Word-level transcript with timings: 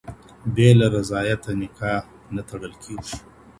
بې 0.53 0.69
له 0.79 0.87
رضایته 0.95 1.51
نکاح 1.61 2.03
نه 2.35 2.41
تړل 2.49 2.73
کیږي. 2.83 3.15